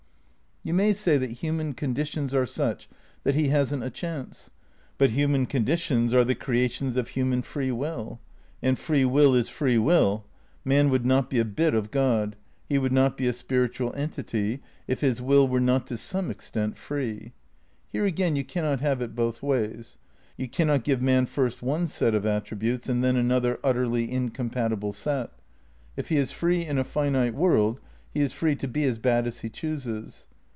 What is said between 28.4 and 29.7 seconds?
to be as bad as he